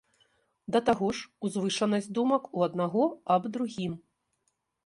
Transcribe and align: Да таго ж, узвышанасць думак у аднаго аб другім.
Да 0.75 0.79
таго 0.87 1.09
ж, 1.19 1.29
узвышанасць 1.49 2.09
думак 2.21 2.49
у 2.57 2.65
аднаго 2.69 3.03
аб 3.37 3.43
другім. 3.59 3.93